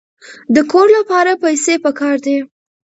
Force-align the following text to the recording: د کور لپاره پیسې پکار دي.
د 0.55 0.57
کور 0.71 0.87
لپاره 0.97 1.31
پیسې 1.43 1.73
پکار 1.85 2.15
دي. 2.25 2.37